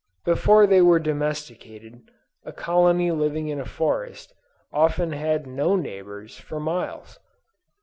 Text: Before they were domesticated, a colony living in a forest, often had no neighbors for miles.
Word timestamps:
Before 0.25 0.65
they 0.65 0.81
were 0.81 0.97
domesticated, 0.97 2.01
a 2.43 2.51
colony 2.51 3.11
living 3.11 3.49
in 3.49 3.59
a 3.59 3.65
forest, 3.65 4.33
often 4.73 5.11
had 5.11 5.45
no 5.45 5.75
neighbors 5.75 6.39
for 6.39 6.59
miles. 6.59 7.19